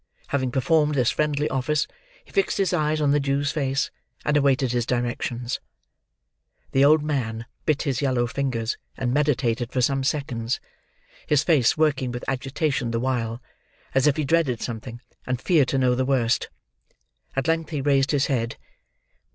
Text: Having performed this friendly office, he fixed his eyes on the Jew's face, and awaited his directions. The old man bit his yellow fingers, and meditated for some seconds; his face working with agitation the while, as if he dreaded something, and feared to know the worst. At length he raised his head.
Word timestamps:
Having 0.29 0.49
performed 0.49 0.95
this 0.95 1.11
friendly 1.11 1.47
office, 1.51 1.85
he 2.25 2.31
fixed 2.31 2.57
his 2.57 2.73
eyes 2.73 2.99
on 2.99 3.11
the 3.11 3.19
Jew's 3.19 3.51
face, 3.51 3.91
and 4.25 4.35
awaited 4.35 4.71
his 4.71 4.87
directions. 4.87 5.59
The 6.71 6.83
old 6.83 7.03
man 7.03 7.45
bit 7.67 7.83
his 7.83 8.01
yellow 8.01 8.25
fingers, 8.25 8.77
and 8.97 9.13
meditated 9.13 9.71
for 9.71 9.79
some 9.79 10.03
seconds; 10.03 10.59
his 11.27 11.43
face 11.43 11.77
working 11.77 12.11
with 12.11 12.25
agitation 12.27 12.89
the 12.89 12.99
while, 12.99 13.43
as 13.93 14.07
if 14.07 14.17
he 14.17 14.25
dreaded 14.25 14.59
something, 14.59 15.01
and 15.27 15.39
feared 15.39 15.67
to 15.67 15.77
know 15.77 15.93
the 15.93 16.03
worst. 16.03 16.49
At 17.35 17.47
length 17.47 17.69
he 17.69 17.79
raised 17.79 18.09
his 18.09 18.25
head. 18.25 18.57